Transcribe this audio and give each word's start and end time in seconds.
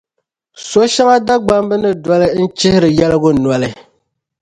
So’ 0.67 0.81
shɛŋa 0.93 1.15
Dagbamb 1.27 1.69
ni 1.81 1.91
doli 2.03 2.27
n-chihiri 2.43 2.89
yɛligu 2.97 3.31
noli. 3.43 3.69